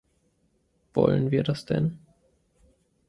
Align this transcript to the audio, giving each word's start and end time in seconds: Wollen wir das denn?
Wollen 0.95 1.29
wir 1.29 1.43
das 1.43 1.67
denn? 1.67 1.99